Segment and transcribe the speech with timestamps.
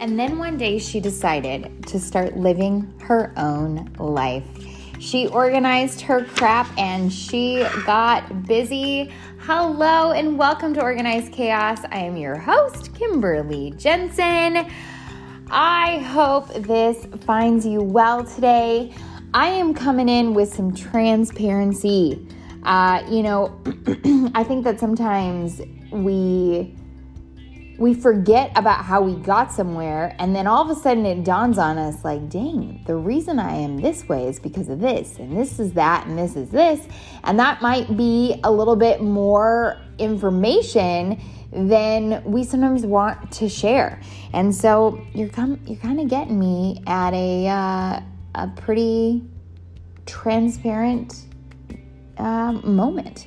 [0.00, 4.46] And then one day she decided to start living her own life.
[5.00, 9.12] She organized her crap and she got busy.
[9.40, 11.80] Hello and welcome to Organized Chaos.
[11.90, 14.70] I am your host, Kimberly Jensen.
[15.50, 18.94] I hope this finds you well today.
[19.34, 22.24] I am coming in with some transparency.
[22.62, 23.60] Uh, you know,
[24.36, 25.60] I think that sometimes
[25.90, 26.76] we
[27.78, 31.58] we forget about how we got somewhere and then all of a sudden it dawns
[31.58, 35.36] on us like dang the reason i am this way is because of this and
[35.36, 36.86] this is that and this is this.
[37.24, 41.20] And that might be a little bit more information
[41.52, 44.00] than we sometimes want to share.
[44.32, 45.30] And so you're
[45.66, 48.00] you're kind of getting me at a uh,
[48.34, 49.22] a pretty
[50.06, 51.26] transparent
[52.18, 53.26] uh, moment.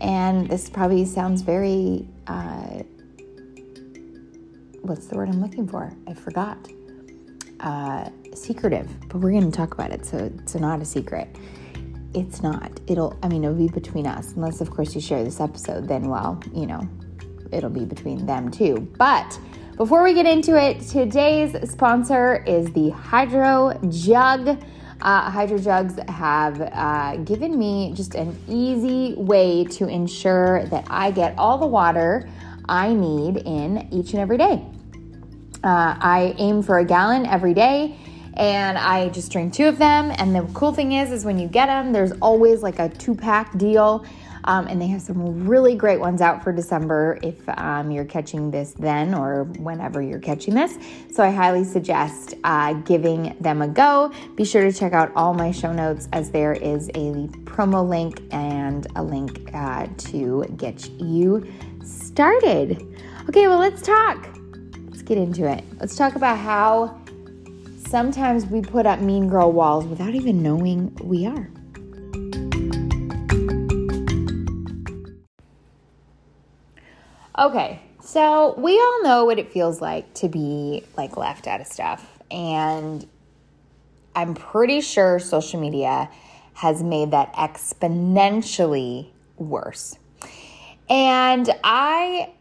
[0.00, 2.79] And this probably sounds very uh,
[4.82, 5.92] what's the word I'm looking for?
[6.06, 6.58] I forgot.
[7.60, 10.06] Uh, secretive, but we're going to talk about it.
[10.06, 11.28] So it's not a secret.
[12.14, 12.80] It's not.
[12.86, 16.08] It'll, I mean, it'll be between us, unless, of course, you share this episode, then,
[16.08, 16.88] well, you know,
[17.52, 18.88] it'll be between them too.
[18.98, 19.38] But
[19.76, 24.62] before we get into it, today's sponsor is the Hydro Jug.
[25.02, 31.10] Uh, Hydro Jugs have uh, given me just an easy way to ensure that I
[31.10, 32.28] get all the water
[32.70, 34.64] I need in each and every day.
[35.62, 37.98] Uh, I aim for a gallon every day
[38.34, 40.12] and I just drink two of them.
[40.16, 43.14] And the cool thing is, is when you get them, there's always like a two
[43.14, 44.06] pack deal.
[44.44, 48.50] Um, and they have some really great ones out for December if um, you're catching
[48.50, 50.78] this then or whenever you're catching this.
[51.12, 54.10] So I highly suggest uh, giving them a go.
[54.36, 58.22] Be sure to check out all my show notes as there is a promo link
[58.30, 61.46] and a link uh, to get you
[62.10, 62.82] started.
[63.28, 64.28] Okay, well, let's talk.
[64.88, 65.64] Let's get into it.
[65.78, 67.00] Let's talk about how
[67.86, 71.48] sometimes we put up mean girl walls without even knowing we are.
[77.38, 81.68] Okay, so we all know what it feels like to be like left out of
[81.68, 82.18] stuff.
[82.28, 83.08] And
[84.16, 86.10] I'm pretty sure social media
[86.54, 89.96] has made that exponentially worse.
[90.90, 92.32] And I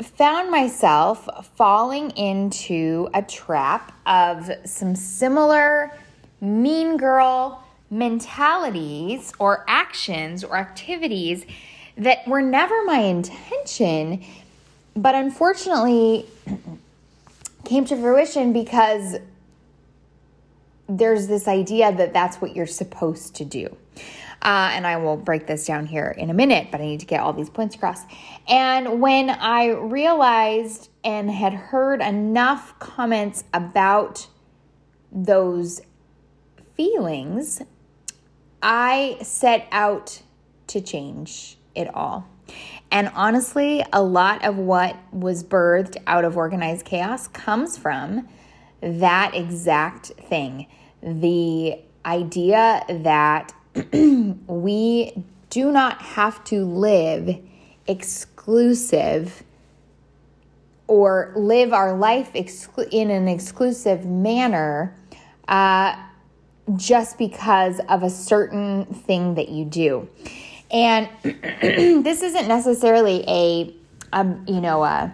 [0.00, 5.92] found myself falling into a trap of some similar
[6.40, 11.44] mean girl mentalities or actions or activities
[11.96, 14.24] that were never my intention,
[14.94, 16.26] but unfortunately
[17.64, 19.16] came to fruition because
[20.88, 23.76] there's this idea that that's what you're supposed to do.
[24.46, 27.06] Uh, and I will break this down here in a minute, but I need to
[27.06, 28.02] get all these points across.
[28.46, 34.28] And when I realized and had heard enough comments about
[35.10, 35.80] those
[36.76, 37.60] feelings,
[38.62, 40.22] I set out
[40.68, 42.28] to change it all.
[42.92, 48.28] And honestly, a lot of what was birthed out of organized chaos comes from
[48.80, 50.68] that exact thing
[51.02, 53.52] the idea that
[54.46, 57.38] we do not have to live
[57.86, 59.42] exclusive
[60.86, 64.96] or live our life exclu- in an exclusive manner
[65.48, 65.96] uh,
[66.76, 70.08] just because of a certain thing that you do.
[70.70, 73.74] And this isn't necessarily a,
[74.12, 75.12] a you know, a,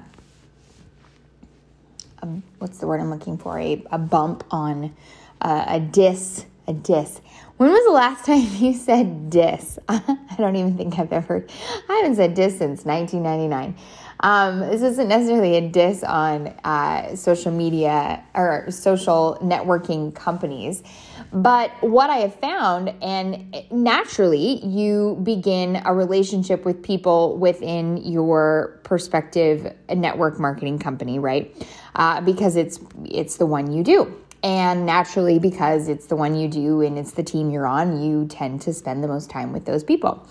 [2.22, 2.26] a,
[2.58, 3.58] what's the word I'm looking for?
[3.58, 4.94] A, a bump on
[5.40, 7.20] uh, a diss, a diss.
[7.56, 9.78] When was the last time you said diss?
[9.88, 11.46] I don't even think I've ever,
[11.88, 13.76] I haven't said diss since 1999.
[14.20, 20.84] Um, this isn't necessarily a diss on uh, social media or social networking companies.
[21.32, 28.80] But what I have found, and naturally, you begin a relationship with people within your
[28.84, 31.54] prospective network marketing company, right?
[31.96, 34.14] Uh, because it's it's the one you do.
[34.42, 38.26] And naturally, because it's the one you do and it's the team you're on, you
[38.26, 40.26] tend to spend the most time with those people.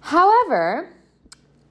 [0.00, 0.90] However,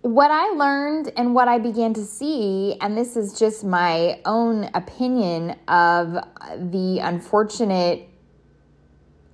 [0.02, 4.70] what I learned and what I began to see, and this is just my own
[4.74, 6.14] opinion of
[6.58, 8.08] the unfortunate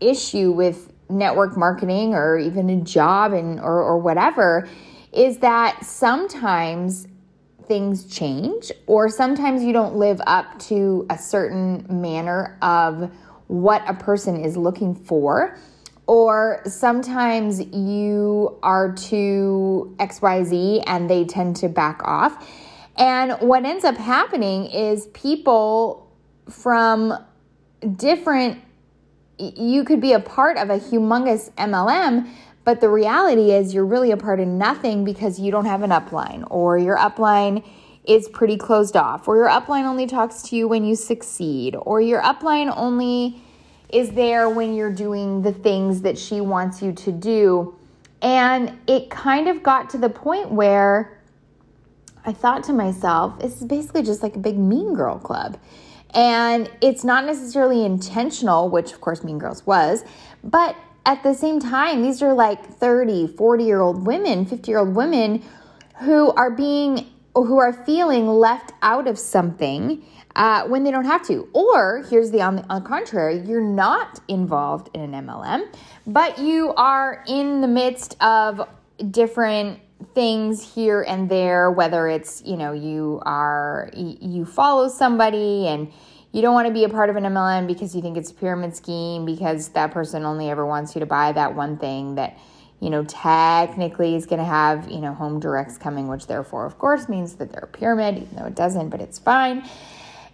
[0.02, 4.68] issue with network marketing or even a job and or, or whatever,
[5.14, 7.08] is that sometimes
[7.68, 13.12] things change, or sometimes you don't live up to a certain manner of
[13.48, 15.58] what a person is looking for,
[16.08, 22.48] or sometimes you are too XYZ and they tend to back off.
[22.98, 26.12] And what ends up happening is people
[26.50, 27.14] from
[27.96, 28.62] different,
[29.38, 32.30] you could be a part of a humongous MLM,
[32.66, 35.92] but the reality is you're really a part of nothing because you don't have an
[35.92, 37.64] upline or your upline
[38.04, 42.02] is pretty closed off, or your upline only talks to you when you succeed, or
[42.02, 43.42] your upline only
[43.90, 47.76] is there when you're doing the things that she wants you to do.
[48.22, 51.20] And it kind of got to the point where
[52.26, 55.60] I thought to myself, this is basically just like a big mean girl club.
[56.14, 60.04] And it's not necessarily intentional, which of course Mean Girls was,
[60.44, 64.80] but at the same time, these are like 30, 40 year old women, 50 year
[64.80, 65.44] old women
[66.02, 70.06] who are being who are feeling left out of something
[70.38, 71.50] uh, when they don't have to.
[71.54, 75.68] Or here's the on, the on the contrary, you're not involved in an MLM,
[76.08, 78.68] but you are in the midst of
[79.12, 79.80] different
[80.14, 85.92] things here and there whether it's you know you are you follow somebody and
[86.36, 88.34] you don't want to be a part of an MLM because you think it's a
[88.34, 92.38] pyramid scheme because that person only ever wants you to buy that one thing that
[92.82, 96.78] you know, technically is going to have, you know, home directs coming, which therefore, of
[96.78, 99.68] course, means that they're a pyramid, even though it doesn't, but it's fine.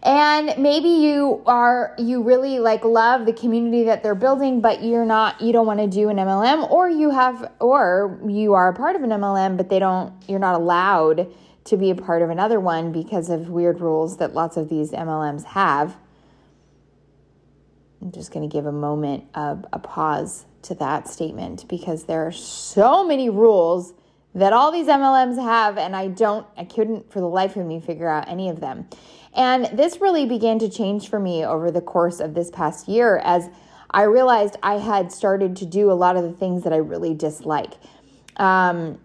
[0.04, 5.06] And maybe you are, you really like love the community that they're building, but you're
[5.06, 8.74] not, you don't want to do an MLM, or you have, or you are a
[8.74, 11.32] part of an MLM, but they don't, you're not allowed
[11.66, 14.92] to be a part of another one because of weird rules that lots of these
[14.92, 15.96] MLMs have.
[18.02, 22.26] I'm just going to give a moment of a pause to that statement because there
[22.26, 23.94] are so many rules
[24.34, 27.80] that all these MLMs have, and I don't, I couldn't for the life of me
[27.80, 28.88] figure out any of them.
[29.34, 33.18] And this really began to change for me over the course of this past year
[33.24, 33.50] as
[33.92, 37.14] I realized I had started to do a lot of the things that I really
[37.14, 37.74] dislike.
[38.38, 39.00] Um,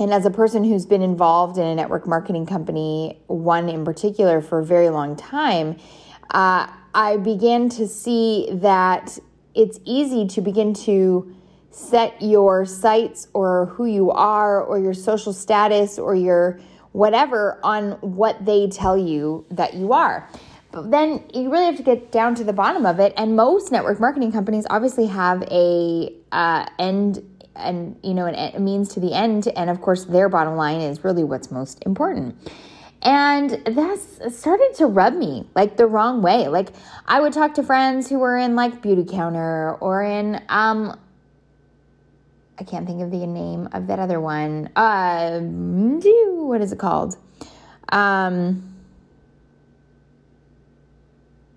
[0.00, 4.40] and as a person who's been involved in a network marketing company, one in particular,
[4.40, 5.76] for a very long time,
[6.30, 9.18] uh, I began to see that
[9.54, 11.36] it's easy to begin to
[11.70, 16.58] set your sights or who you are or your social status or your
[16.92, 20.28] whatever on what they tell you that you are.
[20.72, 23.12] But then you really have to get down to the bottom of it.
[23.16, 27.22] And most network marketing companies obviously have a uh, end
[27.56, 31.04] and you know a means to the end, and of course their bottom line is
[31.04, 32.36] really what's most important.
[33.02, 36.48] And that's started to rub me like the wrong way.
[36.48, 36.68] Like
[37.06, 40.98] I would talk to friends who were in like Beautycounter or in um
[42.58, 44.68] I can't think of the name of that other one.
[44.76, 47.16] Uh what is it called?
[47.90, 48.66] Um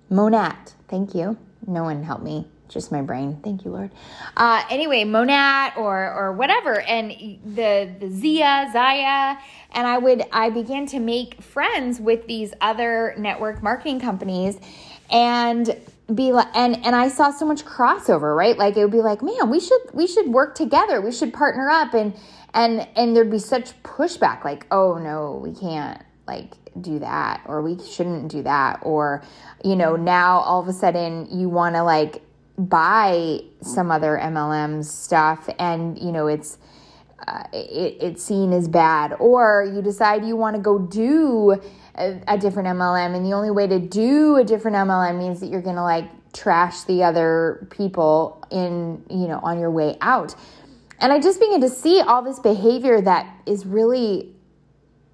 [0.10, 0.76] Monat.
[0.88, 1.38] Thank you.
[1.68, 3.40] No one helped me just my brain.
[3.44, 3.92] Thank you, Lord.
[4.36, 7.12] Uh, anyway, Monat or or whatever, and
[7.46, 9.38] the the Zia, Zaya,
[9.72, 14.60] and I would I began to make friends with these other network marketing companies,
[15.12, 15.76] and
[16.14, 18.58] be like and and I saw so much crossover, right?
[18.58, 21.00] Like it would be like, man, we should we should work together.
[21.02, 22.14] We should partner up and
[22.54, 27.62] and and there'd be such pushback like, "Oh no, we can't." Like do that or
[27.62, 29.24] we shouldn't do that or
[29.64, 32.22] you know now all of a sudden you want to like
[32.58, 36.58] buy some other MLM stuff and you know it's
[37.28, 39.16] uh, it, it's seen as bad.
[39.20, 41.62] Or you decide you want to go do
[41.96, 45.48] a, a different MLM and the only way to do a different MLM means that
[45.48, 50.36] you're going to like trash the other people in you know on your way out.
[51.00, 54.34] And I just began to see all this behavior that is really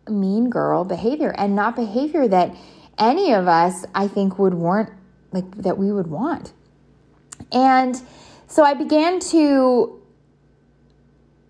[0.08, 2.56] mean girl behavior and not behavior that
[2.98, 4.90] any of us I think would want
[5.32, 6.54] like that we would want
[7.52, 8.02] and
[8.48, 10.02] so I began to,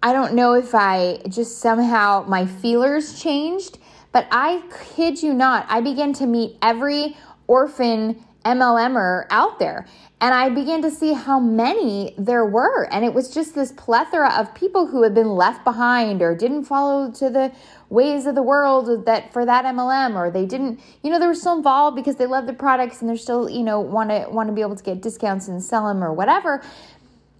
[0.04, 3.78] I don't know if I just somehow my feelers changed,
[4.12, 4.64] but I
[4.96, 7.16] kid you not, I began to meet every
[7.48, 9.86] orphan MLMer out there.
[10.22, 12.92] And I began to see how many there were.
[12.92, 16.66] And it was just this plethora of people who had been left behind or didn't
[16.66, 17.54] follow to the
[17.90, 21.34] ways of the world that for that MLM or they didn't, you know, they were
[21.34, 24.48] still involved because they love the products and they're still, you know, want to want
[24.48, 26.62] to be able to get discounts and sell them or whatever.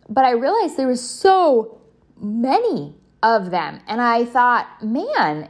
[0.08, 1.82] But I realized there was so
[2.20, 3.82] many of them.
[3.88, 5.50] And I thought, man,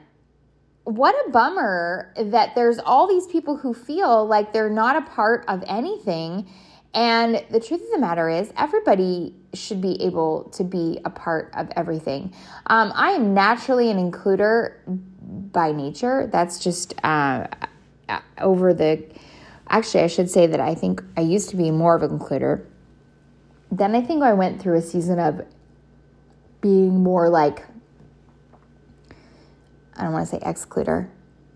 [0.89, 5.45] what a bummer that there's all these people who feel like they're not a part
[5.47, 6.49] of anything.
[6.95, 11.51] And the truth of the matter is, everybody should be able to be a part
[11.55, 12.33] of everything.
[12.65, 14.77] Um, I am naturally an includer
[15.51, 16.27] by nature.
[16.31, 17.45] That's just uh,
[18.07, 19.05] uh, over the.
[19.67, 22.65] Actually, I should say that I think I used to be more of an includer.
[23.71, 25.45] Then I think I went through a season of
[26.61, 27.63] being more like
[29.99, 31.09] I don't want to say excluder.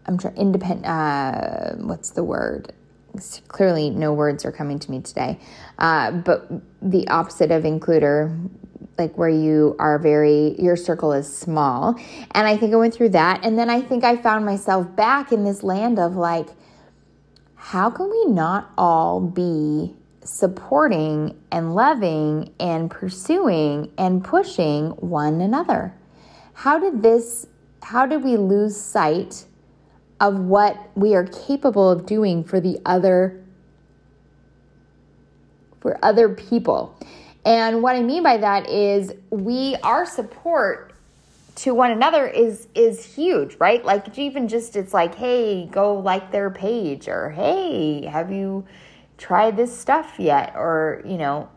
[0.06, 0.86] I'm trying independent.
[0.86, 2.74] Uh, what's the word?
[3.48, 5.40] Clearly, no words are coming to me today.
[5.78, 8.50] Uh, but the opposite of includer,
[8.98, 11.96] like where you are very, your circle is small.
[12.32, 13.46] And I think I went through that.
[13.46, 16.48] And then I think I found myself back in this land of like,
[17.56, 25.94] how can we not all be supporting and loving and pursuing and pushing one another?
[26.54, 27.48] How did this,
[27.84, 29.46] how did we lose sight
[30.20, 33.44] of what we are capable of doing for the other
[35.82, 36.98] for other people.
[37.46, 40.94] And what I mean by that is we our support
[41.56, 43.84] to one another is is huge, right?
[43.84, 48.66] Like even just it's like, hey, go like their page or hey, have you
[49.18, 50.54] tried this stuff yet?
[50.56, 51.50] Or, you know,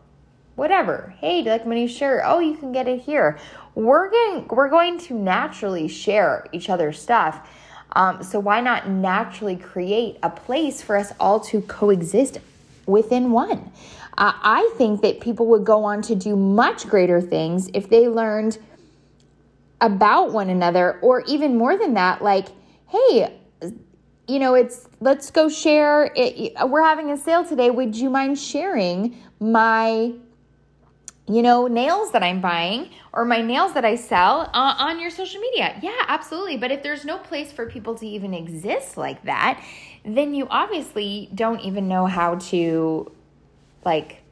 [0.57, 1.15] whatever.
[1.19, 2.23] Hey, do you like my new shirt?
[2.25, 3.39] Oh, you can get it here.
[3.75, 7.47] We're going we're going to naturally share each other's stuff.
[7.93, 12.39] Um, so why not naturally create a place for us all to coexist
[12.85, 13.71] within one?
[14.17, 18.07] Uh, I think that people would go on to do much greater things if they
[18.07, 18.57] learned
[19.79, 22.47] about one another, or even more than that, like,
[22.87, 23.37] hey,
[24.27, 26.11] you know, it's let's go share.
[26.15, 27.69] It, we're having a sale today.
[27.69, 30.13] Would you mind sharing my,
[31.27, 35.09] you know, nails that I'm buying or my nails that I sell uh, on your
[35.09, 35.77] social media?
[35.81, 36.57] Yeah, absolutely.
[36.57, 39.61] But if there's no place for people to even exist like that,
[40.05, 43.11] then you obviously don't even know how to
[43.83, 44.23] like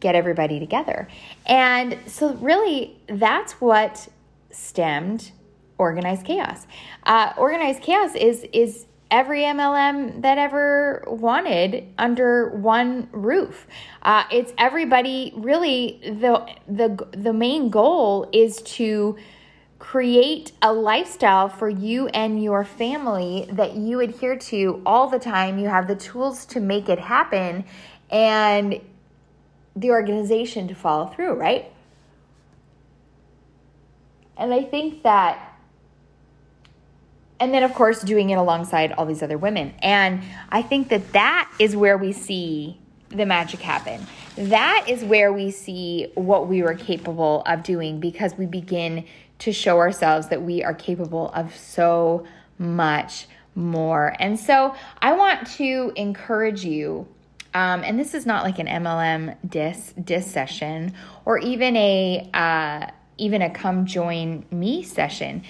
[0.00, 1.08] get everybody together.
[1.46, 4.08] And so, really, that's what
[4.50, 5.32] stemmed
[5.78, 6.66] organized chaos.
[7.04, 13.66] Uh, organized chaos is is every MLM that ever wanted under one roof.
[14.02, 15.32] Uh, it's everybody.
[15.36, 19.16] Really, the the the main goal is to
[19.78, 25.58] create a lifestyle for you and your family that you adhere to all the time.
[25.58, 27.64] You have the tools to make it happen,
[28.10, 28.80] and
[29.76, 31.70] the organization to follow through, right?
[34.36, 35.53] And I think that,
[37.40, 39.74] and then of course, doing it alongside all these other women.
[39.80, 44.06] And I think that that is where we see the magic happen.
[44.36, 49.04] That is where we see what we were capable of doing because we begin
[49.40, 52.24] to show ourselves that we are capable of so
[52.58, 54.14] much more.
[54.18, 57.06] And so I want to encourage you
[57.54, 60.92] um, and this is not like an MLM dis dis session
[61.24, 65.44] or even a uh, even a come join me session.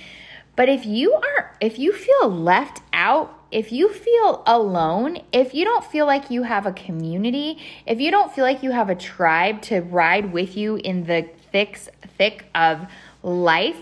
[0.54, 5.64] But if you are if you feel left out, if you feel alone, if you
[5.64, 8.94] don't feel like you have a community, if you don't feel like you have a
[8.94, 11.78] tribe to ride with you in the thick
[12.18, 12.86] thick of
[13.22, 13.76] life,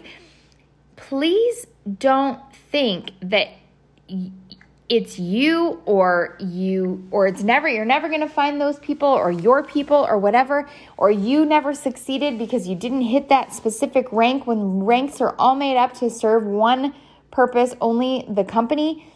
[0.96, 1.66] please
[1.98, 3.48] don't think that
[4.88, 9.32] it's you or you or it's never you're never going to find those people or
[9.32, 14.46] your people or whatever or you never succeeded because you didn't hit that specific rank
[14.46, 16.92] when ranks are all made up to serve one
[17.32, 19.12] purpose only the company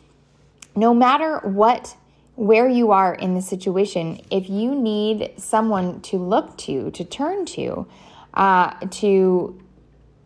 [0.74, 1.96] no matter what
[2.34, 7.46] where you are in the situation if you need someone to look to to turn
[7.46, 7.86] to
[8.34, 9.58] uh, to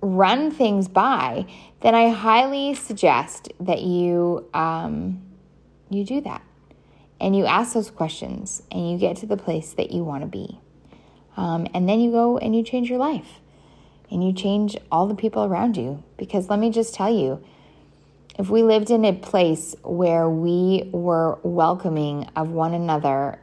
[0.00, 1.44] run things by
[1.82, 5.20] then i highly suggest that you um,
[5.90, 6.42] you do that.
[7.20, 10.26] And you ask those questions and you get to the place that you want to
[10.26, 10.59] be.
[11.37, 13.40] Um, and then you go and you change your life
[14.11, 16.02] and you change all the people around you.
[16.16, 17.44] Because let me just tell you,
[18.40, 23.38] if we lived in a place where we were welcoming of one another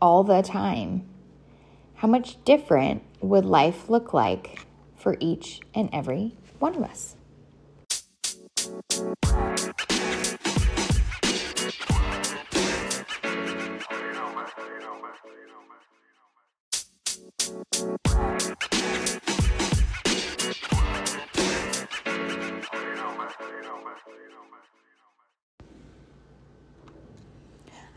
[0.00, 1.06] all the time,
[1.96, 4.60] how much different would life look like
[4.96, 7.14] for each and every one of us?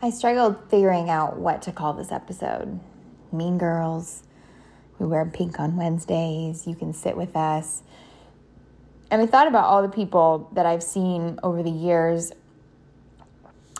[0.02, 2.80] I struggled figuring out what to call this episode.
[3.30, 4.22] Mean Girls.
[4.98, 6.66] We wear pink on Wednesdays.
[6.66, 7.82] You can sit with us.
[9.10, 12.32] And I thought about all the people that I've seen over the years,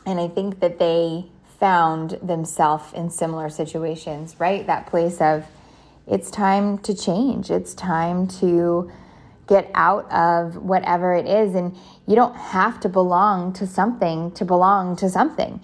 [0.05, 1.25] and I think that they
[1.59, 4.67] found themselves in similar situations, right?
[4.67, 5.47] That place of
[6.07, 8.93] it's time to change, it's time to
[9.47, 11.55] get out of whatever it is.
[11.55, 11.75] And
[12.07, 15.61] you don't have to belong to something to belong to something.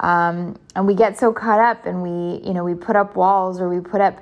[0.00, 3.60] Um, and we get so caught up and we, you know, we put up walls
[3.60, 4.18] or we put up,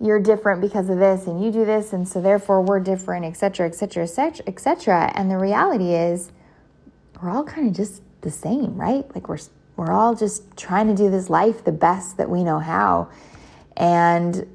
[0.00, 1.92] you're different because of this and you do this.
[1.92, 5.12] And so therefore we're different, etc., etc., etc., etc.
[5.14, 6.32] And the reality is
[7.20, 9.04] we're all kind of just the same, right?
[9.14, 9.38] Like we're
[9.76, 13.08] we're all just trying to do this life the best that we know how.
[13.76, 14.46] And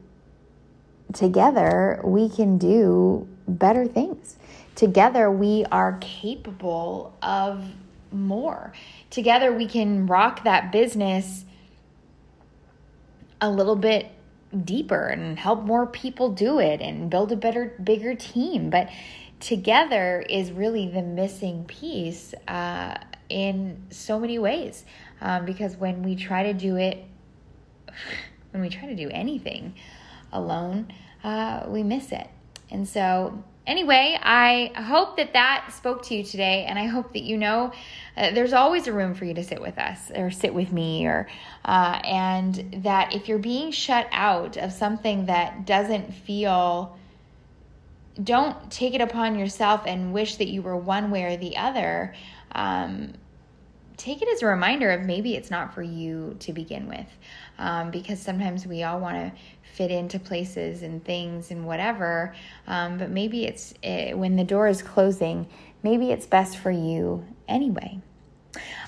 [1.13, 4.37] together we can do better things.
[4.75, 7.63] Together we are capable of
[8.11, 8.73] more.
[9.09, 11.45] Together we can rock that business
[13.39, 14.11] a little bit
[14.63, 18.69] deeper and help more people do it and build a better, bigger team.
[18.69, 18.89] But
[19.39, 22.97] together is really the missing piece uh,
[23.29, 24.85] in so many ways.
[25.21, 27.03] Um, because when we try to do it,
[28.51, 29.75] when we try to do anything
[30.31, 32.27] alone, uh, we miss it.
[32.69, 37.23] And so, anyway, I hope that that spoke to you today, and I hope that
[37.23, 37.71] you know
[38.15, 41.05] uh, there's always a room for you to sit with us or sit with me,
[41.05, 41.27] or
[41.65, 46.97] uh, and that if you're being shut out of something that doesn't feel
[48.23, 52.15] don't take it upon yourself and wish that you were one way or the other.
[52.51, 53.13] Um,
[53.97, 57.07] take it as a reminder of maybe it's not for you to begin with.
[57.59, 62.35] Um, because sometimes we all want to fit into places and things and whatever.
[62.67, 65.47] Um, but maybe it's it, eh, when the door is closing,
[65.83, 67.99] maybe it's best for you anyway.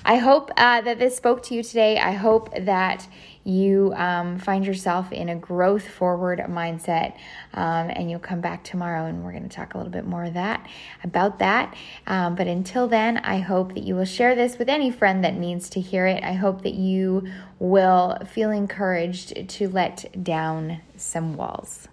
[0.04, 1.98] I hope uh, that this spoke to you today.
[1.98, 3.06] I hope that
[3.50, 7.14] you um, find yourself in a growth forward mindset
[7.54, 10.24] um, and you'll come back tomorrow and we're going to talk a little bit more
[10.24, 10.66] of that
[11.04, 11.74] about that.
[12.06, 15.34] Um, but until then i hope that you will share this with any friend that
[15.34, 16.22] needs to hear it.
[16.22, 17.28] I hope that you
[17.58, 21.88] will feel encouraged to let down some walls